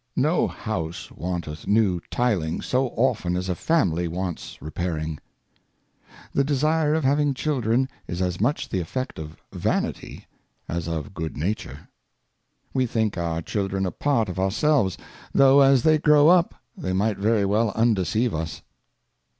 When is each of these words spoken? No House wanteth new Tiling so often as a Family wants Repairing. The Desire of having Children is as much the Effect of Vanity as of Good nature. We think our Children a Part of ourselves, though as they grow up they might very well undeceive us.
No 0.15 0.47
House 0.47 1.11
wanteth 1.11 1.67
new 1.67 2.01
Tiling 2.09 2.59
so 2.61 2.87
often 2.97 3.37
as 3.37 3.49
a 3.49 3.53
Family 3.55 4.07
wants 4.07 4.59
Repairing. 4.59 5.19
The 6.33 6.43
Desire 6.43 6.95
of 6.95 7.03
having 7.03 7.35
Children 7.35 7.87
is 8.07 8.19
as 8.19 8.41
much 8.41 8.67
the 8.69 8.79
Effect 8.79 9.19
of 9.19 9.37
Vanity 9.53 10.25
as 10.67 10.87
of 10.87 11.13
Good 11.13 11.37
nature. 11.37 11.87
We 12.73 12.87
think 12.87 13.15
our 13.15 13.43
Children 13.43 13.85
a 13.85 13.91
Part 13.91 14.27
of 14.27 14.39
ourselves, 14.39 14.97
though 15.33 15.59
as 15.61 15.83
they 15.83 15.99
grow 15.99 16.29
up 16.29 16.55
they 16.75 16.93
might 16.93 17.19
very 17.19 17.45
well 17.45 17.69
undeceive 17.75 18.33
us. 18.33 18.63